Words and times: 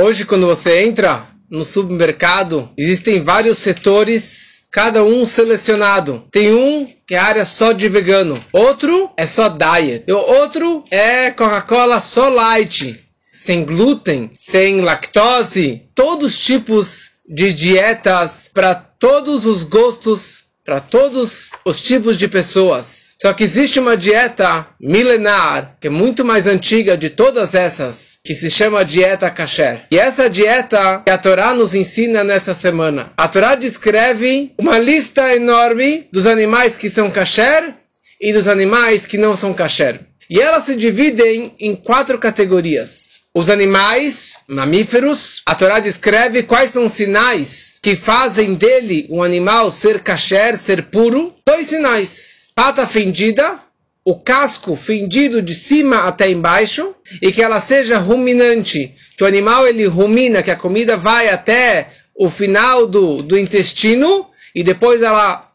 Hoje, 0.00 0.24
quando 0.24 0.46
você 0.46 0.84
entra 0.84 1.26
no 1.50 1.64
supermercado, 1.64 2.70
existem 2.78 3.20
vários 3.20 3.58
setores, 3.58 4.64
cada 4.70 5.02
um 5.02 5.26
selecionado. 5.26 6.22
Tem 6.30 6.54
um 6.54 6.86
que 7.04 7.16
é 7.16 7.18
área 7.18 7.44
só 7.44 7.72
de 7.72 7.88
vegano, 7.88 8.38
outro 8.52 9.10
é 9.16 9.26
só 9.26 9.48
diet, 9.48 10.04
outro 10.12 10.84
é 10.88 11.32
Coca-Cola 11.32 11.98
só 11.98 12.28
light, 12.28 13.04
sem 13.32 13.64
glúten, 13.64 14.30
sem 14.36 14.82
lactose, 14.82 15.82
todos 15.96 16.32
os 16.32 16.44
tipos 16.44 17.10
de 17.28 17.52
dietas 17.52 18.48
para 18.54 18.76
todos 18.76 19.46
os 19.46 19.64
gostos, 19.64 20.44
para 20.68 20.80
todos 20.80 21.52
os 21.64 21.80
tipos 21.80 22.18
de 22.18 22.28
pessoas. 22.28 23.14
Só 23.22 23.32
que 23.32 23.42
existe 23.42 23.80
uma 23.80 23.96
dieta 23.96 24.66
milenar, 24.78 25.78
que 25.80 25.86
é 25.86 25.90
muito 25.90 26.26
mais 26.26 26.46
antiga 26.46 26.94
de 26.94 27.08
todas 27.08 27.54
essas, 27.54 28.18
que 28.22 28.34
se 28.34 28.50
chama 28.50 28.84
dieta 28.84 29.30
kasher. 29.30 29.86
E 29.90 29.98
essa 29.98 30.28
dieta 30.28 31.00
que 31.06 31.10
a 31.10 31.16
Torá 31.16 31.54
nos 31.54 31.74
ensina 31.74 32.22
nessa 32.22 32.52
semana. 32.52 33.10
A 33.16 33.26
Torá 33.26 33.54
descreve 33.54 34.52
uma 34.58 34.78
lista 34.78 35.34
enorme 35.34 36.06
dos 36.12 36.26
animais 36.26 36.76
que 36.76 36.90
são 36.90 37.10
kasher 37.10 37.72
e 38.20 38.30
dos 38.30 38.46
animais 38.46 39.06
que 39.06 39.16
não 39.16 39.34
são 39.34 39.54
kasher. 39.54 40.04
E 40.28 40.38
elas 40.38 40.64
se 40.64 40.76
dividem 40.76 41.54
em 41.58 41.74
quatro 41.74 42.18
categorias. 42.18 43.20
Os 43.38 43.48
animais 43.48 44.38
mamíferos, 44.48 45.42
a 45.46 45.54
Torá 45.54 45.78
descreve 45.78 46.42
quais 46.42 46.72
são 46.72 46.86
os 46.86 46.92
sinais 46.92 47.78
que 47.80 47.94
fazem 47.94 48.54
dele 48.54 49.06
um 49.08 49.22
animal 49.22 49.70
ser 49.70 50.00
kasher, 50.00 50.56
ser 50.56 50.86
puro. 50.86 51.32
Dois 51.46 51.68
sinais: 51.68 52.48
pata 52.52 52.84
fendida, 52.84 53.60
o 54.04 54.16
casco 54.16 54.74
fendido 54.74 55.40
de 55.40 55.54
cima 55.54 56.08
até 56.08 56.28
embaixo, 56.28 56.96
e 57.22 57.30
que 57.30 57.40
ela 57.40 57.60
seja 57.60 57.96
ruminante, 57.96 58.96
que 59.16 59.22
o 59.22 59.26
animal 59.28 59.68
ele 59.68 59.86
rumina, 59.86 60.42
que 60.42 60.50
a 60.50 60.56
comida 60.56 60.96
vai 60.96 61.28
até 61.28 61.90
o 62.16 62.28
final 62.28 62.88
do, 62.88 63.22
do 63.22 63.38
intestino 63.38 64.26
e 64.52 64.64
depois 64.64 65.00
ela 65.00 65.47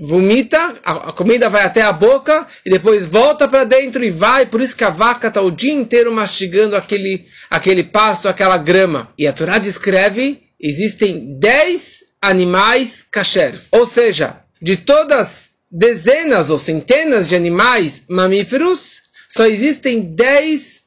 vomita, 0.00 0.76
a, 0.82 1.12
comida 1.12 1.50
vai 1.50 1.62
até 1.62 1.82
a 1.82 1.92
boca 1.92 2.46
e 2.64 2.70
depois 2.70 3.04
volta 3.04 3.46
para 3.46 3.64
dentro 3.64 4.02
e 4.02 4.10
vai. 4.10 4.46
Por 4.46 4.62
isso 4.62 4.74
que 4.74 4.84
a 4.84 4.88
vaca 4.88 5.28
está 5.28 5.42
o 5.42 5.50
dia 5.50 5.74
inteiro 5.74 6.10
mastigando 6.10 6.74
aquele, 6.74 7.26
aquele 7.50 7.84
pasto, 7.84 8.26
aquela 8.26 8.56
grama. 8.56 9.12
E 9.18 9.26
a 9.26 9.32
Torá 9.32 9.58
descreve: 9.58 10.42
existem 10.58 11.38
10 11.38 12.04
animais 12.22 13.06
kasher. 13.10 13.60
Ou 13.70 13.84
seja, 13.84 14.40
de 14.60 14.78
todas 14.78 15.50
dezenas 15.70 16.48
ou 16.48 16.58
centenas 16.58 17.28
de 17.28 17.36
animais 17.36 18.06
mamíferos, 18.08 19.02
só 19.28 19.44
existem 19.44 20.00
10 20.00 20.80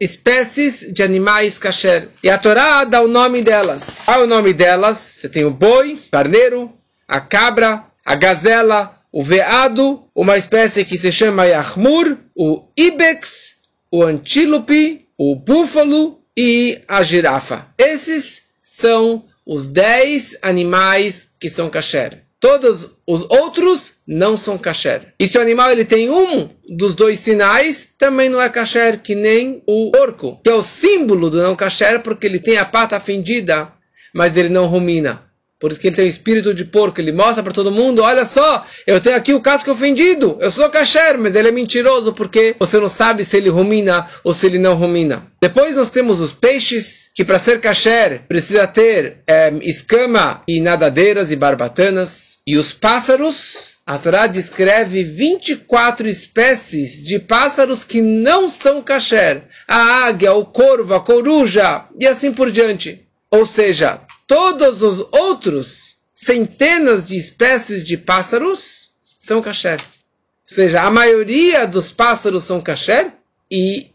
espécies 0.00 0.92
de 0.92 1.02
animais 1.02 1.58
kasher. 1.58 2.08
E 2.22 2.30
a 2.30 2.38
Torá 2.38 2.84
dá 2.84 3.02
o 3.02 3.08
nome 3.08 3.42
delas. 3.42 4.02
Qual 4.06 4.22
é 4.22 4.24
o 4.24 4.26
nome 4.26 4.54
delas? 4.54 4.98
Você 4.98 5.28
tem 5.28 5.44
o 5.44 5.50
boi, 5.50 5.98
carneiro, 6.10 6.72
a 7.06 7.20
cabra, 7.20 7.84
a 8.04 8.14
gazela, 8.14 9.00
o 9.10 9.22
veado, 9.22 10.04
uma 10.14 10.36
espécie 10.36 10.84
que 10.84 10.98
se 10.98 11.10
chama 11.10 11.46
yahmur, 11.46 12.18
o 12.36 12.64
ibex, 12.76 13.56
o 13.90 14.02
antílope, 14.02 15.06
o 15.16 15.36
búfalo 15.36 16.20
e 16.36 16.80
a 16.88 17.02
girafa. 17.02 17.68
Esses 17.78 18.44
são 18.62 19.24
os 19.46 19.68
10 19.68 20.38
animais 20.42 21.30
que 21.38 21.48
são 21.48 21.70
kasher. 21.70 22.24
Todos 22.40 22.98
os 23.06 23.22
outros 23.30 23.94
não 24.06 24.36
são 24.36 24.58
kasher. 24.58 25.14
E 25.18 25.26
se 25.26 25.38
o 25.38 25.40
animal 25.40 25.70
ele 25.70 25.84
tem 25.84 26.10
um 26.10 26.50
dos 26.68 26.94
dois 26.94 27.18
sinais, 27.20 27.94
também 27.96 28.28
não 28.28 28.42
é 28.42 28.50
kasher, 28.50 29.00
que 29.00 29.14
nem 29.14 29.62
o 29.66 29.90
porco, 29.92 30.40
que 30.44 30.50
é 30.50 30.54
o 30.54 30.62
símbolo 30.62 31.30
do 31.30 31.42
não 31.42 31.56
kasher, 31.56 32.02
porque 32.02 32.26
ele 32.26 32.38
tem 32.38 32.58
a 32.58 32.66
pata 32.66 33.00
fendida, 33.00 33.72
mas 34.12 34.36
ele 34.36 34.50
não 34.50 34.66
rumina. 34.66 35.22
Por 35.60 35.70
isso 35.70 35.80
que 35.80 35.86
ele 35.86 35.96
tem 35.96 36.06
o 36.06 36.08
espírito 36.08 36.52
de 36.52 36.64
porco. 36.64 37.00
Ele 37.00 37.12
mostra 37.12 37.42
para 37.42 37.52
todo 37.52 37.70
mundo: 37.72 38.02
olha 38.02 38.26
só, 38.26 38.66
eu 38.86 39.00
tenho 39.00 39.16
aqui 39.16 39.32
o 39.32 39.40
casco 39.40 39.70
ofendido. 39.70 40.36
Eu 40.40 40.50
sou 40.50 40.68
kasher, 40.68 41.16
mas 41.18 41.34
ele 41.34 41.48
é 41.48 41.52
mentiroso 41.52 42.12
porque 42.12 42.54
você 42.58 42.78
não 42.78 42.88
sabe 42.88 43.24
se 43.24 43.36
ele 43.36 43.48
rumina 43.48 44.06
ou 44.22 44.34
se 44.34 44.46
ele 44.46 44.58
não 44.58 44.74
rumina. 44.74 45.26
Depois 45.40 45.74
nós 45.74 45.90
temos 45.90 46.20
os 46.20 46.32
peixes, 46.32 47.10
que 47.14 47.24
para 47.24 47.38
ser 47.38 47.60
kasher 47.60 48.22
precisa 48.26 48.66
ter 48.66 49.18
é, 49.26 49.52
escama 49.62 50.42
e 50.48 50.60
nadadeiras 50.60 51.30
e 51.30 51.36
barbatanas. 51.36 52.38
E 52.46 52.56
os 52.56 52.72
pássaros, 52.72 53.76
a 53.86 53.96
Torá 53.96 54.26
descreve 54.26 55.04
24 55.04 56.08
espécies 56.08 57.02
de 57.02 57.18
pássaros 57.18 57.84
que 57.84 58.02
não 58.02 58.48
são 58.48 58.82
kasher. 58.82 59.44
A 59.68 60.06
águia, 60.06 60.32
o 60.32 60.44
corvo, 60.44 60.94
a 60.94 61.00
coruja 61.00 61.84
e 61.98 62.06
assim 62.06 62.32
por 62.32 62.50
diante. 62.50 63.06
Ou 63.30 63.44
seja, 63.44 64.00
todos 64.26 64.82
os 64.82 65.06
outros 65.12 65.98
centenas 66.14 67.06
de 67.06 67.16
espécies 67.16 67.84
de 67.84 67.96
pássaros 67.96 68.92
são 69.18 69.42
kasher. 69.42 69.80
Ou 69.80 70.54
seja, 70.54 70.82
a 70.82 70.90
maioria 70.90 71.66
dos 71.66 71.92
pássaros 71.92 72.44
são 72.44 72.60
kasher 72.60 73.12
e 73.50 73.90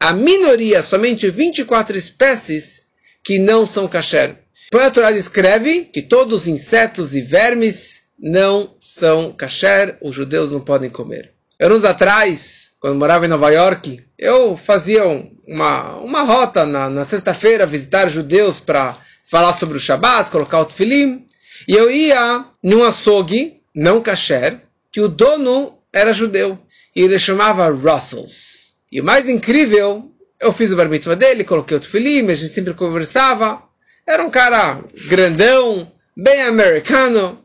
a 0.00 0.12
minoria, 0.12 0.82
somente 0.82 1.28
24 1.28 1.96
espécies, 1.96 2.82
que 3.22 3.38
não 3.38 3.66
são 3.66 3.88
kasher. 3.88 4.36
Então 4.72 5.12
descreve 5.12 5.84
que 5.84 6.02
todos 6.02 6.42
os 6.42 6.46
insetos 6.46 7.14
e 7.14 7.20
vermes 7.20 8.02
não 8.18 8.74
são 8.80 9.32
kasher, 9.32 9.96
os 10.00 10.14
judeus 10.14 10.52
não 10.52 10.60
podem 10.60 10.90
comer. 10.90 11.32
Anos 11.60 11.84
atrás, 11.84 12.72
quando 12.78 12.98
morava 12.98 13.24
em 13.24 13.28
Nova 13.28 13.50
York, 13.50 14.04
eu 14.16 14.56
fazia 14.56 15.04
uma, 15.46 15.96
uma 15.96 16.22
rota 16.22 16.64
na, 16.64 16.88
na 16.88 17.04
sexta-feira 17.04 17.66
visitar 17.66 18.08
judeus 18.08 18.60
para 18.60 18.96
falar 19.28 19.52
sobre 19.52 19.76
o 19.76 19.80
Shabat, 19.80 20.30
colocar 20.30 20.60
o 20.60 20.64
tefilim. 20.64 21.26
E 21.66 21.74
eu 21.74 21.90
ia 21.90 22.46
num 22.62 22.82
açougue, 22.82 23.60
não 23.74 24.02
kasher, 24.02 24.62
que 24.90 25.00
o 25.00 25.08
dono 25.08 25.78
era 25.92 26.12
judeu. 26.12 26.58
E 26.96 27.02
ele 27.02 27.18
chamava 27.18 27.68
Russells. 27.68 28.74
E 28.90 29.00
o 29.00 29.04
mais 29.04 29.28
incrível, 29.28 30.10
eu 30.40 30.52
fiz 30.52 30.72
o 30.72 30.76
bar 30.76 30.88
mitzvah 30.88 31.14
dele, 31.14 31.44
coloquei 31.44 31.76
o 31.76 31.80
tefilim, 31.80 32.28
a 32.30 32.34
gente 32.34 32.54
sempre 32.54 32.74
conversava. 32.74 33.62
Era 34.06 34.24
um 34.24 34.30
cara 34.30 34.82
grandão, 35.08 35.92
bem 36.16 36.42
americano. 36.42 37.44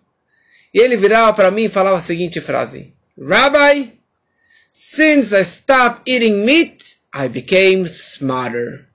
E 0.74 0.80
ele 0.80 0.96
virava 0.96 1.34
para 1.34 1.52
mim 1.52 1.66
e 1.66 1.70
falava 1.70 1.98
a 1.98 2.02
seguinte 2.02 2.40
frase: 2.40 2.94
Rabbi, 3.20 4.00
since 4.72 5.36
I 5.36 5.44
stopped 5.44 6.10
eating 6.10 6.46
meat, 6.46 6.98
I 7.14 7.28
became 7.28 7.84
smarter. 7.86 8.88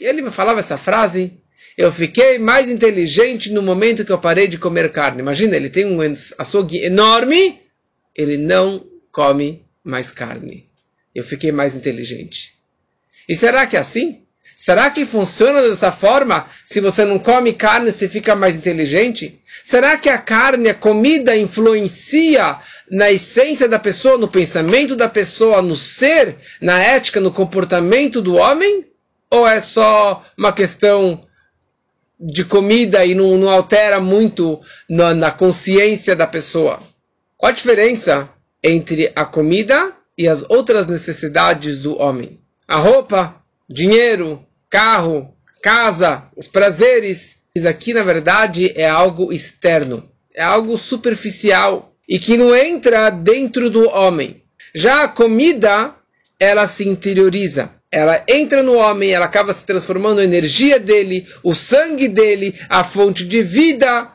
E 0.00 0.04
ele 0.04 0.22
me 0.22 0.30
falava 0.30 0.60
essa 0.60 0.76
frase 0.76 1.43
eu 1.76 1.90
fiquei 1.90 2.38
mais 2.38 2.70
inteligente 2.70 3.52
no 3.52 3.62
momento 3.62 4.04
que 4.04 4.12
eu 4.12 4.18
parei 4.18 4.46
de 4.46 4.58
comer 4.58 4.90
carne. 4.92 5.20
Imagina, 5.20 5.56
ele 5.56 5.68
tem 5.68 5.84
um 5.84 5.98
açougue 6.38 6.84
enorme, 6.84 7.60
ele 8.14 8.36
não 8.36 8.84
come 9.10 9.64
mais 9.82 10.10
carne. 10.10 10.68
Eu 11.14 11.24
fiquei 11.24 11.50
mais 11.50 11.74
inteligente. 11.74 12.54
E 13.28 13.34
será 13.34 13.66
que 13.66 13.76
é 13.76 13.80
assim? 13.80 14.24
Será 14.56 14.88
que 14.88 15.04
funciona 15.04 15.60
dessa 15.62 15.90
forma? 15.90 16.46
Se 16.64 16.80
você 16.80 17.04
não 17.04 17.18
come 17.18 17.52
carne, 17.52 17.90
você 17.90 18.08
fica 18.08 18.36
mais 18.36 18.54
inteligente? 18.54 19.40
Será 19.64 19.96
que 19.98 20.08
a 20.08 20.18
carne, 20.18 20.68
a 20.68 20.74
comida, 20.74 21.36
influencia 21.36 22.58
na 22.90 23.10
essência 23.10 23.68
da 23.68 23.78
pessoa, 23.78 24.16
no 24.16 24.28
pensamento 24.28 24.94
da 24.94 25.08
pessoa, 25.08 25.60
no 25.60 25.76
ser, 25.76 26.36
na 26.60 26.82
ética, 26.82 27.20
no 27.20 27.32
comportamento 27.32 28.22
do 28.22 28.36
homem? 28.36 28.86
Ou 29.30 29.46
é 29.46 29.60
só 29.60 30.24
uma 30.38 30.52
questão 30.52 31.26
de 32.18 32.44
comida 32.44 33.04
e 33.04 33.14
não, 33.14 33.36
não 33.36 33.50
altera 33.50 34.00
muito 34.00 34.60
na, 34.88 35.14
na 35.14 35.30
consciência 35.30 36.14
da 36.14 36.26
pessoa. 36.26 36.80
Qual 37.36 37.50
a 37.50 37.54
diferença 37.54 38.28
entre 38.62 39.12
a 39.14 39.24
comida 39.24 39.92
e 40.16 40.28
as 40.28 40.44
outras 40.48 40.86
necessidades 40.86 41.80
do 41.80 41.98
homem? 42.00 42.40
A 42.66 42.76
roupa, 42.76 43.36
dinheiro, 43.68 44.44
carro, 44.70 45.34
casa, 45.62 46.28
os 46.36 46.48
prazeres. 46.48 47.42
Isso 47.54 47.68
aqui, 47.68 47.92
na 47.92 48.02
verdade, 48.02 48.72
é 48.74 48.88
algo 48.88 49.32
externo, 49.32 50.08
é 50.34 50.42
algo 50.42 50.78
superficial 50.78 51.94
e 52.08 52.18
que 52.18 52.36
não 52.36 52.54
entra 52.54 53.10
dentro 53.10 53.70
do 53.70 53.88
homem. 53.88 54.42
Já 54.74 55.04
a 55.04 55.08
comida, 55.08 55.94
ela 56.38 56.66
se 56.66 56.88
interioriza 56.88 57.70
ela 57.94 58.24
entra 58.28 58.60
no 58.60 58.74
homem, 58.74 59.12
ela 59.12 59.26
acaba 59.26 59.52
se 59.52 59.64
transformando 59.64 60.20
a 60.20 60.24
energia 60.24 60.80
dele, 60.80 61.28
o 61.44 61.54
sangue 61.54 62.08
dele, 62.08 62.58
a 62.68 62.82
fonte 62.82 63.24
de 63.24 63.40
vida, 63.40 64.10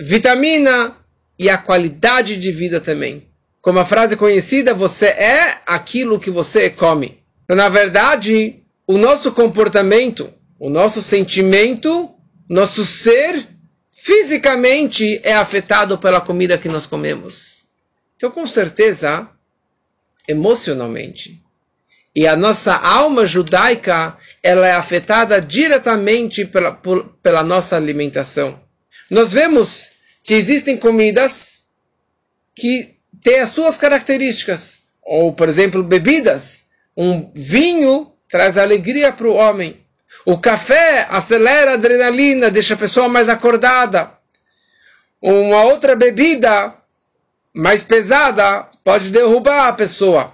vitamina 0.00 0.96
e 1.38 1.48
a 1.48 1.56
qualidade 1.56 2.36
de 2.36 2.50
vida 2.50 2.80
também. 2.80 3.28
Como 3.62 3.78
a 3.78 3.84
frase 3.84 4.16
conhecida, 4.16 4.74
você 4.74 5.06
é 5.06 5.58
aquilo 5.64 6.18
que 6.18 6.28
você 6.28 6.70
come. 6.70 7.20
Então, 7.44 7.56
na 7.56 7.68
verdade, 7.68 8.64
o 8.84 8.98
nosso 8.98 9.30
comportamento, 9.30 10.32
o 10.58 10.68
nosso 10.68 11.00
sentimento, 11.00 12.10
nosso 12.48 12.84
ser, 12.84 13.46
fisicamente 13.92 15.20
é 15.22 15.34
afetado 15.34 15.96
pela 15.98 16.20
comida 16.20 16.58
que 16.58 16.68
nós 16.68 16.84
comemos. 16.84 17.64
Então, 18.16 18.28
com 18.28 18.44
certeza, 18.44 19.28
emocionalmente, 20.26 21.40
E 22.14 22.26
a 22.26 22.36
nossa 22.36 22.74
alma 22.74 23.24
judaica, 23.24 24.16
ela 24.42 24.66
é 24.66 24.72
afetada 24.72 25.40
diretamente 25.40 26.44
pela, 26.44 26.72
por, 26.72 27.04
pela 27.22 27.44
nossa 27.44 27.76
alimentação. 27.76 28.58
Nós 29.08 29.32
vemos 29.32 29.92
que 30.22 30.34
existem 30.34 30.76
comidas 30.76 31.66
que 32.54 32.96
têm 33.22 33.40
as 33.40 33.50
suas 33.50 33.78
características. 33.78 34.80
Ou, 35.02 35.32
por 35.32 35.48
exemplo, 35.48 35.82
bebidas. 35.82 36.66
Um 36.96 37.30
vinho 37.34 38.12
traz 38.28 38.58
alegria 38.58 39.12
para 39.12 39.28
o 39.28 39.34
homem. 39.34 39.80
O 40.24 40.38
café 40.38 41.06
acelera 41.10 41.72
a 41.72 41.74
adrenalina, 41.74 42.50
deixa 42.50 42.74
a 42.74 42.78
pessoa 42.78 43.08
mais 43.08 43.28
acordada. 43.28 44.12
Uma 45.22 45.64
outra 45.64 45.94
bebida 45.94 46.74
mais 47.52 47.82
pesada 47.84 48.68
pode 48.84 49.10
derrubar 49.10 49.68
a 49.68 49.72
pessoa, 49.72 50.32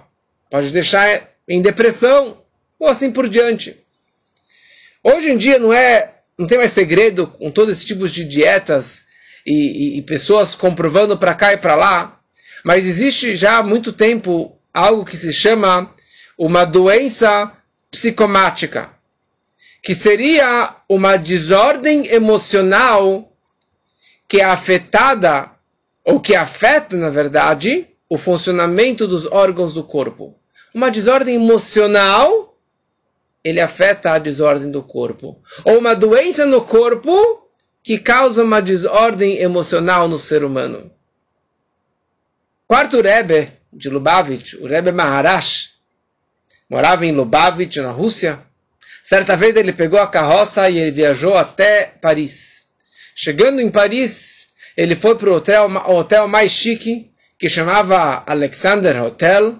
pode 0.49 0.71
deixar 0.71 1.27
em 1.47 1.61
depressão 1.61 2.41
ou 2.79 2.87
assim 2.87 3.11
por 3.11 3.29
diante. 3.29 3.77
Hoje 5.03 5.31
em 5.31 5.37
dia 5.37 5.57
não 5.59 5.71
é, 5.71 6.15
não 6.37 6.47
tem 6.47 6.57
mais 6.57 6.71
segredo 6.71 7.27
com 7.27 7.49
todos 7.49 7.71
esses 7.71 7.85
tipos 7.85 8.11
de 8.11 8.23
dietas 8.23 9.05
e, 9.45 9.95
e, 9.95 9.97
e 9.97 10.01
pessoas 10.01 10.55
comprovando 10.55 11.17
para 11.17 11.33
cá 11.33 11.53
e 11.53 11.57
para 11.57 11.75
lá, 11.75 12.19
mas 12.63 12.85
existe 12.85 13.35
já 13.35 13.57
há 13.57 13.63
muito 13.63 13.93
tempo 13.93 14.57
algo 14.73 15.05
que 15.05 15.15
se 15.15 15.31
chama 15.31 15.93
uma 16.37 16.65
doença 16.65 17.51
psicomática, 17.89 18.91
que 19.81 19.93
seria 19.93 20.75
uma 20.89 21.17
desordem 21.17 22.07
emocional 22.07 23.31
que 24.27 24.41
é 24.41 24.43
afetada 24.43 25.49
ou 26.03 26.19
que 26.19 26.35
afeta, 26.35 26.95
na 26.95 27.09
verdade, 27.09 27.87
o 28.09 28.17
funcionamento 28.17 29.07
dos 29.07 29.25
órgãos 29.25 29.73
do 29.73 29.83
corpo. 29.83 30.35
Uma 30.77 30.91
desordem 30.91 31.33
emocional, 31.33 32.55
ele 33.43 33.59
afeta 33.59 34.11
a 34.11 34.19
desordem 34.19 34.69
do 34.69 34.83
corpo. 34.83 35.41
Ou 35.65 35.79
uma 35.79 35.95
doença 35.95 36.45
no 36.45 36.61
corpo 36.61 37.49
que 37.81 37.97
causa 37.97 38.43
uma 38.43 38.61
desordem 38.61 39.39
emocional 39.39 40.07
no 40.07 40.19
ser 40.19 40.43
humano. 40.43 40.91
Quarto 42.67 43.01
Rebbe 43.01 43.51
de 43.73 43.89
Lubavitch, 43.89 44.53
o 44.61 44.67
Rebbe 44.67 44.91
Maharash, 44.91 45.71
morava 46.69 47.07
em 47.07 47.11
Lubavitch, 47.11 47.77
na 47.77 47.89
Rússia. 47.89 48.39
Certa 49.03 49.35
vez 49.35 49.55
ele 49.55 49.73
pegou 49.73 49.99
a 49.99 50.05
carroça 50.05 50.69
e 50.69 50.77
ele 50.77 50.91
viajou 50.91 51.35
até 51.35 51.87
Paris. 51.99 52.67
Chegando 53.15 53.61
em 53.61 53.71
Paris, 53.71 54.49
ele 54.77 54.95
foi 54.95 55.15
para 55.15 55.31
o 55.31 55.37
hotel, 55.37 55.71
hotel 55.87 56.27
mais 56.27 56.51
chique, 56.51 57.09
que 57.39 57.49
chamava 57.49 58.23
Alexander 58.27 59.01
Hotel, 59.01 59.59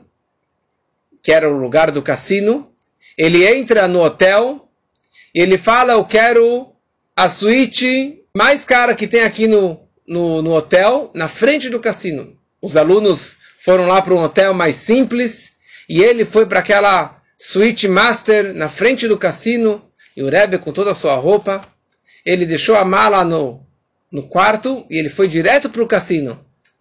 que 1.27 1.33
era 1.33 1.51
o 1.51 1.57
lugar 1.57 1.91
do 1.91 2.01
cassino. 2.01 2.71
Ele 3.17 3.45
entra 3.45 3.85
no 3.85 4.01
hotel 4.01 4.69
e 5.35 5.41
ele 5.41 5.57
fala: 5.57 5.91
Eu 5.91 6.05
quero 6.05 6.71
a 7.13 7.27
suíte 7.27 8.23
mais 8.33 8.63
cara 8.63 8.95
que 8.95 9.05
tem 9.05 9.23
aqui 9.23 9.45
no, 9.45 9.77
no, 10.07 10.41
no 10.41 10.53
hotel, 10.53 11.11
na 11.13 11.27
frente 11.27 11.69
do 11.69 11.81
cassino. 11.81 12.39
Os 12.61 12.77
alunos 12.77 13.39
foram 13.59 13.87
lá 13.87 14.01
para 14.01 14.13
um 14.13 14.23
hotel 14.23 14.53
mais 14.53 14.75
simples 14.77 15.57
e 15.89 16.01
ele 16.01 16.23
foi 16.23 16.45
para 16.45 16.59
aquela 16.59 17.21
suíte 17.37 17.89
master 17.89 18.53
na 18.53 18.69
frente 18.69 19.05
do 19.05 19.17
cassino. 19.17 19.83
E 20.15 20.23
o 20.23 20.29
Rebbe, 20.29 20.57
com 20.57 20.71
toda 20.71 20.91
a 20.91 20.95
sua 20.95 21.15
roupa, 21.15 21.59
ele 22.25 22.45
deixou 22.45 22.77
a 22.77 22.85
mala 22.85 23.25
no, 23.25 23.67
no 24.09 24.23
quarto 24.23 24.85
e 24.89 24.97
ele 24.97 25.09
foi 25.09 25.27
direto 25.27 25.69
para 25.69 25.83
o 25.83 25.87
cassino. 25.87 26.39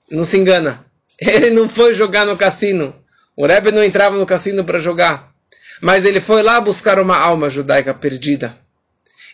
Não 0.09 0.25
se 0.25 0.39
engana. 0.39 0.87
Ele 1.19 1.49
não 1.49 1.67
foi 1.67 1.95
jogar 1.95 2.27
no 2.27 2.37
cassino. 2.37 2.95
O 3.37 3.47
Rebbe 3.47 3.71
não 3.71 3.85
entrava 3.85 4.17
no 4.17 4.25
cassino 4.25 4.65
para 4.65 4.79
jogar. 4.79 5.33
Mas 5.81 6.05
ele 6.05 6.21
foi 6.21 6.43
lá 6.43 6.61
buscar 6.61 6.99
uma 6.99 7.17
alma 7.17 7.51
judaica 7.51 7.93
perdida. 7.93 8.57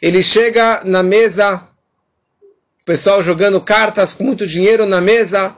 Ele 0.01 0.23
chega 0.23 0.83
na 0.85 1.03
mesa, 1.03 1.63
o 2.81 2.85
pessoal 2.85 3.23
jogando 3.23 3.61
cartas 3.61 4.13
com 4.13 4.25
muito 4.25 4.45
dinheiro 4.47 4.85
na 4.85 5.01
mesa, 5.01 5.55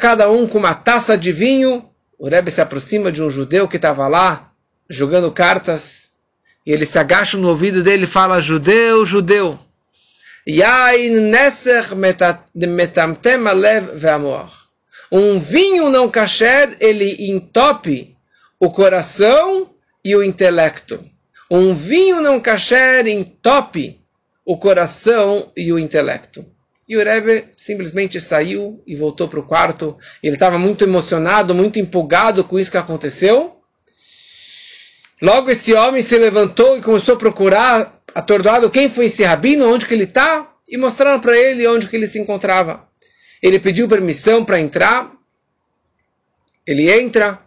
cada 0.00 0.28
um 0.28 0.48
com 0.48 0.58
uma 0.58 0.74
taça 0.74 1.16
de 1.16 1.30
vinho. 1.30 1.88
O 2.18 2.28
Rebbe 2.28 2.50
se 2.50 2.60
aproxima 2.60 3.12
de 3.12 3.22
um 3.22 3.30
judeu 3.30 3.68
que 3.68 3.76
estava 3.76 4.08
lá 4.08 4.50
jogando 4.90 5.30
cartas. 5.30 6.10
E 6.64 6.72
ele 6.72 6.84
se 6.84 6.98
agacha 6.98 7.36
no 7.36 7.48
ouvido 7.48 7.84
dele 7.84 8.04
e 8.04 8.08
fala: 8.08 8.40
Judeu, 8.40 9.04
judeu. 9.04 9.56
Yain 10.48 11.20
neser 11.20 11.94
metamtem 12.54 13.46
alev 13.46 13.94
ve'amor. 13.94 14.65
Um 15.10 15.38
vinho 15.38 15.88
não 15.88 16.10
kasher, 16.10 16.76
ele 16.80 17.30
entope 17.30 18.16
o 18.58 18.70
coração 18.70 19.70
e 20.04 20.16
o 20.16 20.22
intelecto. 20.22 21.04
Um 21.50 21.74
vinho 21.74 22.20
não 22.20 22.40
kasher 22.40 23.06
entope 23.06 24.00
o 24.44 24.56
coração 24.56 25.52
e 25.56 25.72
o 25.72 25.78
intelecto. 25.78 26.44
E 26.88 26.96
o 26.96 27.02
Rebbe 27.02 27.46
simplesmente 27.56 28.20
saiu 28.20 28.82
e 28.86 28.94
voltou 28.94 29.28
para 29.28 29.40
o 29.40 29.46
quarto. 29.46 29.98
Ele 30.22 30.34
estava 30.34 30.58
muito 30.58 30.84
emocionado, 30.84 31.54
muito 31.54 31.80
empolgado 31.80 32.44
com 32.44 32.58
isso 32.58 32.70
que 32.70 32.76
aconteceu. 32.76 33.56
Logo 35.20 35.50
esse 35.50 35.74
homem 35.74 36.02
se 36.02 36.16
levantou 36.16 36.76
e 36.76 36.82
começou 36.82 37.14
a 37.14 37.18
procurar 37.18 38.00
atordoado 38.14 38.70
quem 38.70 38.88
foi 38.88 39.06
esse 39.06 39.24
rabino, 39.24 39.68
onde 39.68 39.86
que 39.86 39.94
ele 39.94 40.04
está, 40.04 40.54
e 40.68 40.76
mostraram 40.76 41.20
para 41.20 41.36
ele 41.36 41.66
onde 41.66 41.88
que 41.88 41.96
ele 41.96 42.06
se 42.06 42.20
encontrava. 42.20 42.85
Ele 43.42 43.58
pediu 43.58 43.88
permissão 43.88 44.44
para 44.44 44.60
entrar, 44.60 45.12
ele 46.66 46.90
entra, 46.90 47.40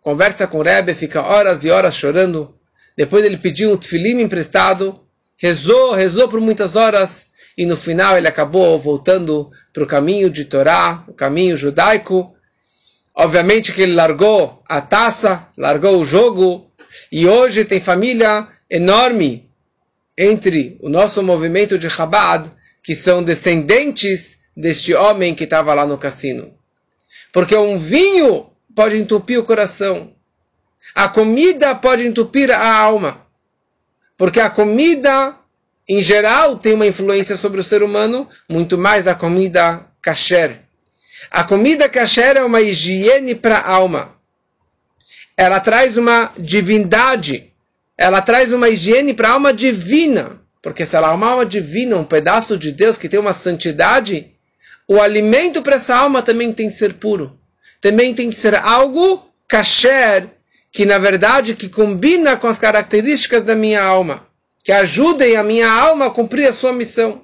conversa 0.00 0.46
com 0.46 0.58
o 0.58 0.62
Rebbe, 0.62 0.94
fica 0.94 1.22
horas 1.22 1.64
e 1.64 1.70
horas 1.70 1.94
chorando, 1.94 2.54
depois 2.96 3.24
ele 3.24 3.36
pediu 3.36 3.72
um 3.72 3.76
tefilim 3.76 4.20
emprestado, 4.20 5.00
rezou, 5.36 5.92
rezou 5.92 6.28
por 6.28 6.40
muitas 6.40 6.76
horas, 6.76 7.30
e 7.56 7.66
no 7.66 7.76
final 7.76 8.16
ele 8.16 8.28
acabou 8.28 8.78
voltando 8.78 9.50
para 9.72 9.82
o 9.82 9.86
caminho 9.86 10.30
de 10.30 10.44
Torá, 10.44 11.04
o 11.06 11.12
caminho 11.12 11.56
judaico. 11.56 12.34
Obviamente 13.14 13.72
que 13.72 13.82
ele 13.82 13.94
largou 13.94 14.62
a 14.66 14.80
taça, 14.80 15.48
largou 15.56 16.00
o 16.00 16.04
jogo, 16.04 16.70
e 17.10 17.26
hoje 17.26 17.64
tem 17.64 17.80
família 17.80 18.48
enorme 18.70 19.50
entre 20.16 20.78
o 20.80 20.88
nosso 20.88 21.22
movimento 21.22 21.78
de 21.78 21.90
Chabad, 21.90 22.50
que 22.82 22.94
são 22.94 23.22
descendentes 23.22 24.41
deste 24.56 24.94
homem 24.94 25.34
que 25.34 25.44
estava 25.44 25.74
lá 25.74 25.86
no 25.86 25.98
cassino. 25.98 26.52
Porque 27.32 27.56
um 27.56 27.78
vinho 27.78 28.50
pode 28.74 28.96
entupir 28.96 29.38
o 29.38 29.44
coração. 29.44 30.12
A 30.94 31.08
comida 31.08 31.74
pode 31.74 32.06
entupir 32.06 32.50
a 32.50 32.76
alma. 32.78 33.26
Porque 34.16 34.40
a 34.40 34.50
comida, 34.50 35.34
em 35.88 36.02
geral, 36.02 36.56
tem 36.56 36.74
uma 36.74 36.86
influência 36.86 37.36
sobre 37.36 37.60
o 37.60 37.64
ser 37.64 37.82
humano, 37.82 38.28
muito 38.48 38.76
mais 38.76 39.06
a 39.06 39.14
comida 39.14 39.86
kasher. 40.00 40.60
A 41.30 41.44
comida 41.44 41.88
kasher 41.88 42.36
é 42.36 42.44
uma 42.44 42.60
higiene 42.60 43.34
para 43.34 43.58
a 43.58 43.70
alma. 43.70 44.16
Ela 45.36 45.60
traz 45.60 45.96
uma 45.96 46.30
divindade 46.38 47.52
ela 48.02 48.20
traz 48.20 48.52
uma 48.52 48.68
higiene 48.68 49.14
para 49.14 49.28
a 49.28 49.32
alma 49.32 49.52
divina. 49.52 50.40
Porque 50.60 50.84
se 50.84 50.96
ela 50.96 51.12
é 51.12 51.14
uma 51.14 51.28
alma 51.28 51.46
divina, 51.46 51.96
um 51.96 52.04
pedaço 52.04 52.58
de 52.58 52.72
Deus 52.72 52.98
que 52.98 53.08
tem 53.08 53.18
uma 53.18 53.32
santidade, 53.32 54.31
o 54.92 55.00
alimento 55.00 55.62
para 55.62 55.76
essa 55.76 55.94
alma 55.96 56.22
também 56.22 56.52
tem 56.52 56.68
que 56.68 56.74
ser 56.74 56.94
puro. 56.94 57.38
Também 57.80 58.14
tem 58.14 58.30
que 58.30 58.36
ser 58.36 58.54
algo 58.54 59.26
kasher, 59.48 60.28
que 60.70 60.84
na 60.86 60.98
verdade 60.98 61.54
que 61.54 61.68
combina 61.68 62.36
com 62.36 62.46
as 62.46 62.58
características 62.58 63.42
da 63.42 63.54
minha 63.54 63.82
alma, 63.82 64.26
que 64.64 64.72
ajudem 64.72 65.36
a 65.36 65.42
minha 65.42 65.70
alma 65.70 66.06
a 66.06 66.10
cumprir 66.10 66.48
a 66.48 66.52
sua 66.52 66.72
missão. 66.72 67.22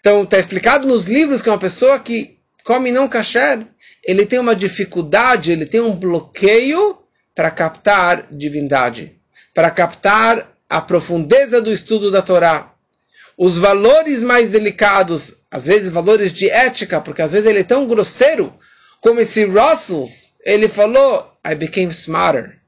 Então 0.00 0.22
está 0.22 0.38
explicado 0.38 0.86
nos 0.86 1.06
livros 1.06 1.42
que 1.42 1.48
uma 1.48 1.58
pessoa 1.58 1.98
que 1.98 2.38
come 2.64 2.92
não 2.92 3.08
kasher, 3.08 3.66
ele 4.04 4.26
tem 4.26 4.38
uma 4.38 4.54
dificuldade, 4.54 5.52
ele 5.52 5.66
tem 5.66 5.80
um 5.80 5.94
bloqueio 5.94 6.98
para 7.34 7.50
captar 7.50 8.26
divindade 8.30 9.16
para 9.56 9.70
captar 9.70 10.52
a 10.68 10.82
profundeza 10.82 11.62
do 11.62 11.72
estudo 11.72 12.10
da 12.10 12.20
Torá, 12.20 12.74
os 13.38 13.56
valores 13.56 14.22
mais 14.22 14.50
delicados, 14.50 15.38
às 15.56 15.64
vezes 15.64 15.88
valores 15.88 16.34
de 16.34 16.50
ética, 16.50 17.00
porque 17.00 17.22
às 17.22 17.32
vezes 17.32 17.46
ele 17.46 17.60
é 17.60 17.64
tão 17.64 17.86
grosseiro, 17.86 18.52
como 19.00 19.20
esse 19.20 19.46
Russell, 19.46 20.04
ele 20.44 20.68
falou, 20.68 21.32
I 21.42 21.54
became 21.54 21.90
smarter. 21.90 22.58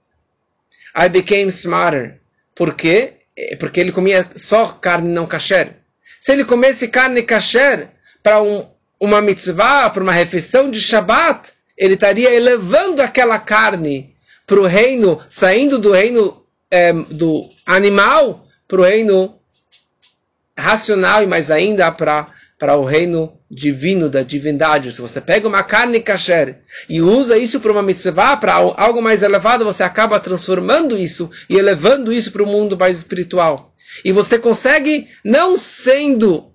I 0.96 1.06
became 1.10 1.48
smarter. 1.48 2.18
Por 2.54 2.72
quê? 2.72 3.12
É 3.36 3.56
porque 3.56 3.78
ele 3.78 3.92
comia 3.92 4.26
só 4.34 4.68
carne 4.68 5.10
não 5.10 5.26
kasher. 5.26 5.76
Se 6.18 6.32
ele 6.32 6.46
comesse 6.46 6.88
carne 6.88 7.22
kasher 7.22 7.90
para 8.22 8.40
um, 8.40 8.66
uma 8.98 9.20
mitzvah, 9.20 9.90
para 9.90 10.02
uma 10.02 10.12
refeição 10.12 10.70
de 10.70 10.80
Shabbat, 10.80 11.52
ele 11.76 11.92
estaria 11.92 12.32
elevando 12.32 13.02
aquela 13.02 13.38
carne 13.38 14.16
para 14.46 14.60
o 14.60 14.66
reino, 14.66 15.20
saindo 15.28 15.78
do 15.78 15.92
reino 15.92 16.42
é, 16.70 16.90
do 16.94 17.46
animal 17.66 18.48
para 18.66 18.80
o 18.80 18.84
reino 18.84 19.38
racional 20.56 21.22
e 21.22 21.26
mais 21.26 21.50
ainda 21.50 21.92
para 21.92 22.32
para 22.58 22.76
o 22.76 22.84
reino 22.84 23.38
divino 23.48 24.10
da 24.10 24.22
divindade. 24.22 24.90
Se 24.92 25.00
você 25.00 25.20
pega 25.20 25.46
uma 25.46 25.62
carne 25.62 26.00
kasher 26.00 26.58
e 26.88 27.00
usa 27.00 27.38
isso 27.38 27.60
para 27.60 27.70
uma 27.70 27.82
mitzvah, 27.82 28.36
para 28.36 28.54
algo 28.54 29.00
mais 29.00 29.22
elevado, 29.22 29.64
você 29.64 29.84
acaba 29.84 30.18
transformando 30.18 30.98
isso 30.98 31.30
e 31.48 31.56
elevando 31.56 32.12
isso 32.12 32.32
para 32.32 32.42
o 32.42 32.46
mundo 32.46 32.76
mais 32.76 32.98
espiritual. 32.98 33.72
E 34.04 34.10
você 34.10 34.38
consegue, 34.38 35.08
não 35.24 35.56
sendo, 35.56 36.52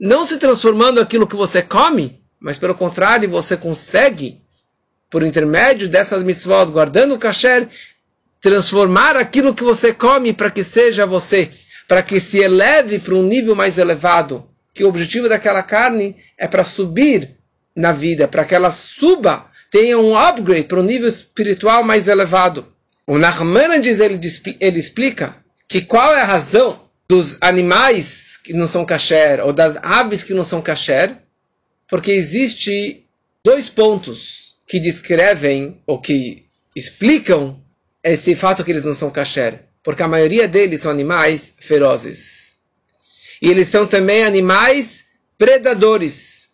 não 0.00 0.24
se 0.24 0.38
transformando 0.38 1.00
aquilo 1.00 1.26
que 1.26 1.36
você 1.36 1.60
come, 1.60 2.22
mas 2.40 2.56
pelo 2.56 2.74
contrário, 2.74 3.28
você 3.28 3.56
consegue, 3.56 4.40
por 5.10 5.22
intermédio 5.22 5.88
dessas 5.88 6.22
mitzvot, 6.22 6.70
guardando 6.70 7.14
o 7.14 7.18
kasher, 7.18 7.68
transformar 8.40 9.16
aquilo 9.16 9.54
que 9.54 9.62
você 9.62 9.92
come 9.92 10.32
para 10.32 10.50
que 10.50 10.64
seja 10.64 11.04
você, 11.04 11.50
para 11.86 12.02
que 12.02 12.18
se 12.18 12.38
eleve 12.38 12.98
para 12.98 13.14
um 13.14 13.22
nível 13.22 13.54
mais 13.54 13.76
elevado. 13.76 14.51
Que 14.74 14.84
o 14.84 14.88
objetivo 14.88 15.28
daquela 15.28 15.62
carne 15.62 16.16
é 16.38 16.46
para 16.48 16.64
subir 16.64 17.36
na 17.74 17.92
vida, 17.92 18.28
para 18.28 18.44
que 18.44 18.54
ela 18.54 18.70
suba, 18.70 19.46
tenha 19.70 19.98
um 19.98 20.16
upgrade 20.16 20.66
para 20.66 20.80
um 20.80 20.84
nível 20.84 21.08
espiritual 21.08 21.82
mais 21.82 22.08
elevado. 22.08 22.66
O 23.06 23.18
Nachmanides 23.18 24.00
ele, 24.00 24.20
ele 24.60 24.78
explica 24.78 25.36
que 25.66 25.80
qual 25.80 26.14
é 26.14 26.20
a 26.20 26.26
razão 26.26 26.82
dos 27.08 27.36
animais 27.40 28.36
que 28.36 28.52
não 28.52 28.66
são 28.66 28.84
kasher 28.84 29.44
ou 29.44 29.52
das 29.52 29.76
aves 29.82 30.22
que 30.22 30.34
não 30.34 30.44
são 30.44 30.62
kasher, 30.62 31.16
porque 31.88 32.12
existe 32.12 33.04
dois 33.44 33.68
pontos 33.68 34.56
que 34.66 34.78
descrevem 34.78 35.80
ou 35.86 36.00
que 36.00 36.46
explicam 36.74 37.60
esse 38.02 38.34
fato 38.34 38.64
que 38.64 38.70
eles 38.70 38.84
não 38.84 38.94
são 38.94 39.10
kasher, 39.10 39.60
porque 39.82 40.02
a 40.02 40.08
maioria 40.08 40.48
deles 40.48 40.80
são 40.80 40.90
animais 40.90 41.54
ferozes. 41.58 42.51
E 43.42 43.50
eles 43.50 43.66
são 43.66 43.84
também 43.84 44.22
animais 44.22 45.06
predadores. 45.36 46.50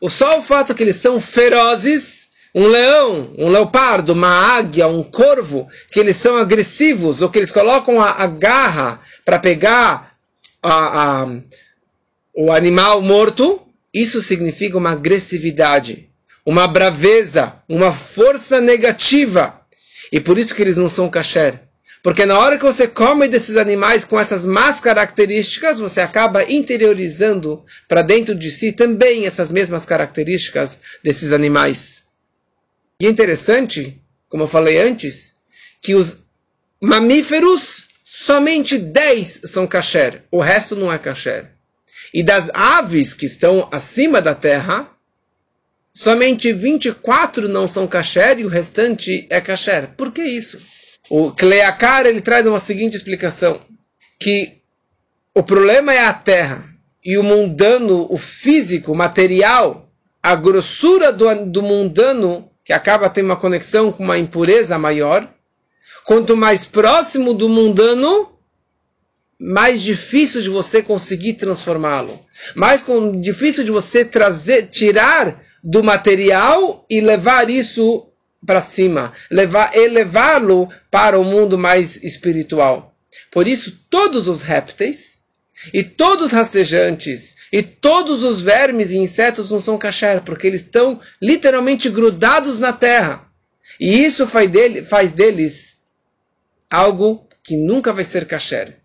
O 0.00 0.10
só 0.10 0.40
o 0.40 0.42
fato 0.42 0.74
que 0.74 0.82
eles 0.82 0.96
são 0.96 1.20
ferozes, 1.20 2.30
um 2.52 2.66
leão, 2.66 3.32
um 3.38 3.48
leopardo, 3.48 4.12
uma 4.12 4.56
águia, 4.56 4.88
um 4.88 5.04
corvo, 5.04 5.68
que 5.92 6.00
eles 6.00 6.16
são 6.16 6.36
agressivos, 6.36 7.22
ou 7.22 7.30
que 7.30 7.38
eles 7.38 7.52
colocam 7.52 8.00
a, 8.00 8.10
a 8.10 8.26
garra 8.26 9.00
para 9.24 9.38
pegar 9.38 10.16
a, 10.60 11.22
a, 11.22 11.28
o 12.34 12.50
animal 12.50 13.00
morto, 13.00 13.60
isso 13.92 14.20
significa 14.20 14.76
uma 14.76 14.90
agressividade, 14.90 16.10
uma 16.44 16.66
braveza, 16.66 17.54
uma 17.68 17.92
força 17.92 18.60
negativa. 18.60 19.60
E 20.10 20.18
por 20.18 20.36
isso 20.36 20.52
que 20.54 20.62
eles 20.62 20.76
não 20.76 20.88
são 20.88 21.08
kasher. 21.08 21.60
Porque 22.04 22.26
na 22.26 22.38
hora 22.38 22.58
que 22.58 22.64
você 22.64 22.86
come 22.86 23.26
desses 23.28 23.56
animais 23.56 24.04
com 24.04 24.20
essas 24.20 24.44
más 24.44 24.78
características, 24.78 25.78
você 25.78 26.02
acaba 26.02 26.44
interiorizando 26.44 27.64
para 27.88 28.02
dentro 28.02 28.34
de 28.34 28.50
si 28.50 28.72
também 28.72 29.24
essas 29.24 29.48
mesmas 29.48 29.86
características 29.86 30.80
desses 31.02 31.32
animais. 31.32 32.04
E 33.00 33.06
é 33.06 33.08
interessante, 33.08 33.98
como 34.28 34.42
eu 34.42 34.46
falei 34.46 34.76
antes, 34.76 35.36
que 35.80 35.94
os 35.94 36.18
mamíferos, 36.78 37.86
somente 38.04 38.76
10 38.76 39.40
são 39.46 39.66
kasher, 39.66 40.24
o 40.30 40.42
resto 40.42 40.76
não 40.76 40.92
é 40.92 40.98
kasher. 40.98 41.52
E 42.12 42.22
das 42.22 42.50
aves 42.52 43.14
que 43.14 43.24
estão 43.24 43.66
acima 43.72 44.20
da 44.20 44.34
terra, 44.34 44.90
somente 45.90 46.52
24 46.52 47.48
não 47.48 47.66
são 47.66 47.86
kasher 47.86 48.40
e 48.40 48.44
o 48.44 48.48
restante 48.48 49.26
é 49.30 49.40
kasher. 49.40 49.88
Por 49.96 50.12
que 50.12 50.22
isso? 50.22 50.83
O 51.10 51.30
Cleacar 51.30 52.06
ele 52.06 52.20
traz 52.20 52.46
uma 52.46 52.58
seguinte 52.58 52.96
explicação, 52.96 53.60
que 54.18 54.62
o 55.34 55.42
problema 55.42 55.92
é 55.92 56.06
a 56.06 56.12
terra 56.12 56.64
e 57.04 57.18
o 57.18 57.22
mundano, 57.22 58.06
o 58.10 58.16
físico, 58.16 58.92
o 58.92 58.96
material, 58.96 59.92
a 60.22 60.34
grossura 60.34 61.12
do, 61.12 61.46
do 61.46 61.62
mundano, 61.62 62.50
que 62.64 62.72
acaba 62.72 63.10
tendo 63.10 63.26
uma 63.26 63.36
conexão 63.36 63.92
com 63.92 64.02
uma 64.02 64.16
impureza 64.16 64.78
maior, 64.78 65.28
quanto 66.04 66.34
mais 66.36 66.64
próximo 66.64 67.34
do 67.34 67.48
mundano, 67.48 68.32
mais 69.38 69.82
difícil 69.82 70.40
de 70.40 70.48
você 70.48 70.82
conseguir 70.82 71.34
transformá-lo. 71.34 72.18
Mais 72.54 72.80
com, 72.80 73.20
difícil 73.20 73.64
de 73.64 73.70
você 73.70 74.04
trazer, 74.04 74.68
tirar 74.68 75.42
do 75.62 75.84
material 75.84 76.86
e 76.88 77.00
levar 77.00 77.50
isso 77.50 78.06
para 78.44 78.60
cima, 78.60 79.12
levar, 79.30 79.74
elevá-lo 79.76 80.68
para 80.90 81.18
o 81.18 81.24
mundo 81.24 81.58
mais 81.58 82.02
espiritual. 82.02 82.94
Por 83.30 83.46
isso, 83.46 83.78
todos 83.88 84.28
os 84.28 84.42
répteis 84.42 85.22
e 85.72 85.82
todos 85.82 86.26
os 86.26 86.32
rastejantes 86.32 87.36
e 87.52 87.62
todos 87.62 88.22
os 88.22 88.42
vermes 88.42 88.90
e 88.90 88.96
insetos 88.96 89.50
não 89.50 89.60
são 89.60 89.78
kasher, 89.78 90.22
porque 90.22 90.46
eles 90.46 90.62
estão 90.62 91.00
literalmente 91.20 91.88
grudados 91.88 92.58
na 92.58 92.72
terra. 92.72 93.28
E 93.78 94.04
isso 94.04 94.26
faz, 94.26 94.50
dele, 94.50 94.84
faz 94.84 95.12
deles 95.12 95.78
algo 96.70 97.26
que 97.42 97.56
nunca 97.56 97.92
vai 97.92 98.04
ser 98.04 98.26
kasher. 98.26 98.76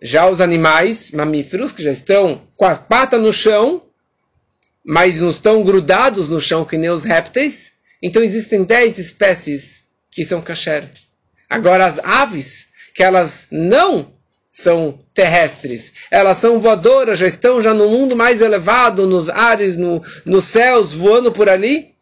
Já 0.00 0.28
os 0.28 0.40
animais 0.40 1.10
mamíferos, 1.10 1.72
que 1.72 1.82
já 1.82 1.90
estão 1.90 2.46
com 2.56 2.64
a 2.64 2.76
pata 2.76 3.18
no 3.18 3.32
chão, 3.32 3.82
mas 4.84 5.16
não 5.16 5.30
estão 5.30 5.62
grudados 5.62 6.28
no 6.28 6.40
chão 6.40 6.64
que 6.64 6.78
nem 6.78 6.90
os 6.90 7.04
répteis, 7.04 7.72
então 8.02 8.22
existem 8.22 8.64
10 8.64 8.98
espécies 8.98 9.84
que 10.10 10.24
são 10.24 10.40
kasher. 10.40 10.90
Agora 11.48 11.86
as 11.86 11.98
aves, 12.00 12.68
que 12.94 13.02
elas 13.02 13.46
não 13.50 14.12
são 14.50 14.98
terrestres, 15.14 15.92
elas 16.10 16.38
são 16.38 16.58
voadoras, 16.58 17.18
já 17.18 17.26
estão 17.26 17.60
já 17.60 17.74
no 17.74 17.88
mundo 17.88 18.16
mais 18.16 18.40
elevado, 18.40 19.06
nos 19.06 19.28
ares, 19.28 19.76
no, 19.76 20.02
nos 20.24 20.44
céus, 20.46 20.92
voando 20.92 21.32
por 21.32 21.48
ali. 21.48 21.94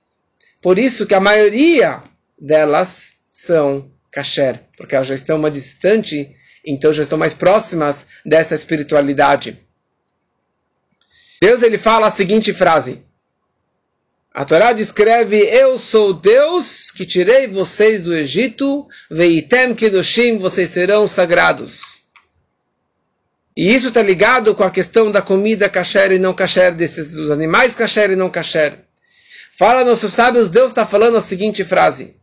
Por 0.63 0.79
isso 0.79 1.07
que 1.07 1.15
a 1.15 1.21
maioria 1.21 2.03
delas 2.41 3.13
são 3.31 3.91
kasher, 4.11 4.61
porque 4.77 4.95
elas 4.95 5.07
já 5.07 5.15
estão 5.15 5.37
uma 5.37 5.51
distante 5.51 6.35
então 6.67 6.93
já 6.93 7.05
estão 7.05 7.17
mais 7.17 7.33
próximas 7.33 8.07
dessa 8.25 8.55
espiritualidade. 8.55 9.57
Deus 11.41 11.63
ele 11.63 11.79
fala 11.79 12.09
a 12.09 12.11
seguinte 12.11 12.53
frase. 12.53 13.05
A 14.37 14.45
Torá 14.45 14.75
descreve: 14.75 15.39
Eu 15.39 15.79
sou 15.79 16.13
Deus 16.13 16.91
que 16.91 17.07
tirei 17.07 17.47
vocês 17.47 18.03
do 18.03 18.15
Egito, 18.15 18.87
veitem 19.11 19.75
kedoshim, 19.75 20.37
vocês 20.37 20.69
serão 20.69 21.07
sagrados. 21.07 22.05
E 23.57 23.75
isso 23.75 23.89
está 23.89 24.03
ligado 24.03 24.55
com 24.55 24.63
a 24.63 24.71
questão 24.71 25.11
da 25.11 25.23
comida 25.23 25.71
kasher 25.71 26.13
e 26.13 26.19
não 26.19 26.35
kasher, 26.35 26.75
desses 26.75 27.15
dos 27.15 27.31
animais 27.31 27.75
kasher 27.75 28.11
e 28.11 28.17
não 28.17 28.29
kasher. 28.29 28.81
Fala 29.59 29.83
nossos 29.83 30.13
sábios, 30.13 30.51
Deus 30.51 30.73
está 30.73 30.85
falando 30.85 31.17
a 31.17 31.23
seguinte 31.23 31.65
frase: 31.65 32.15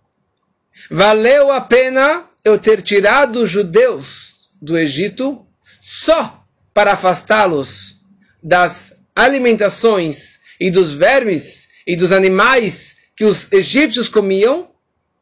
Valeu 0.91 1.51
a 1.51 1.61
pena 1.61 2.29
eu 2.45 2.59
ter 2.59 2.83
tirado 2.83 3.41
os 3.41 3.49
judeus 3.49 4.51
do 4.61 4.77
Egito 4.77 5.43
só 5.81 6.45
para 6.75 6.91
afastá-los 6.91 7.97
das 8.43 8.93
alimentações 9.15 10.41
e 10.59 10.69
dos 10.69 10.93
vermes 10.93 11.72
e 11.85 11.95
dos 11.95 12.11
animais 12.11 12.97
que 13.15 13.25
os 13.25 13.51
egípcios 13.51 14.07
comiam, 14.07 14.69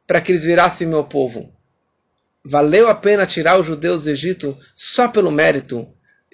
para 0.08 0.22
que 0.22 0.32
eles 0.32 0.44
virassem 0.44 0.88
meu 0.88 1.04
povo. 1.04 1.54
Valeu 2.44 2.90
a 2.90 2.96
pena 2.96 3.26
tirar 3.26 3.60
os 3.60 3.66
judeus 3.66 4.04
do 4.04 4.10
Egito 4.10 4.58
só 4.76 5.08
pelo 5.08 5.32
mérito 5.32 5.88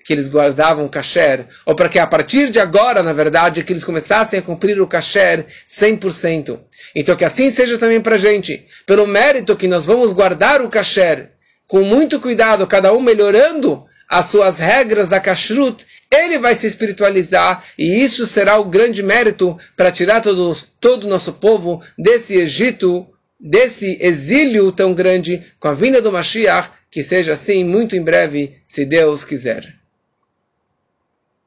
que 0.08 0.14
eles 0.14 0.30
guardavam 0.30 0.88
kasher, 0.88 1.46
ou 1.66 1.76
para 1.76 1.90
que 1.90 2.00
a 2.00 2.08
partir 2.08 2.50
de 2.50 2.62
agora, 2.62 3.04
na 3.04 3.12
verdade, 3.12 3.62
que 3.62 3.74
eles 3.74 3.84
começassem 3.84 4.40
a 4.40 4.42
cumprir 4.42 4.80
o 4.80 4.88
kasher 4.88 5.46
100%. 5.68 6.62
Então 6.96 7.14
que 7.14 7.26
assim 7.26 7.52
seja 7.52 7.78
também 7.78 8.00
para 8.00 8.16
a 8.16 8.18
gente, 8.18 8.66
pelo 8.86 9.06
mérito 9.06 9.54
que 9.54 9.68
nós 9.68 9.86
vamos 9.86 10.14
guardar 10.14 10.62
o 10.62 10.70
kasher, 10.70 11.32
com 11.68 11.82
muito 11.82 12.22
cuidado, 12.22 12.66
cada 12.66 12.94
um 12.94 13.02
melhorando 13.02 13.86
as 14.10 14.28
suas 14.28 14.60
regras 14.60 15.10
da 15.10 15.20
kashrut, 15.20 15.86
ele 16.12 16.40
vai 16.40 16.56
se 16.56 16.68
espiritualizar 16.68 17.64
e 17.78 18.04
isso 18.04 18.26
será 18.26 18.58
o 18.58 18.66
grande 18.66 19.04
mérito 19.04 19.58
para 19.76 19.92
tirar 19.92 20.22
todo, 20.22 20.56
todo 20.80 21.04
o 21.06 21.10
nosso 21.10 21.34
povo 21.34 21.82
desse 21.98 22.36
Egito, 22.36 23.08
desse 23.40 23.98
exílio 24.02 24.72
tão 24.72 24.94
grande, 24.94 25.44
com 25.60 25.68
a 25.68 25.74
vinda 25.74 26.02
do 26.02 26.12
Mashiach, 26.12 26.70
que 26.90 27.04
seja 27.04 27.34
assim 27.34 27.64
muito 27.64 27.96
em 27.96 28.02
breve, 28.02 28.58
se 28.66 28.86
Deus 28.86 29.24
quiser. 29.24 29.76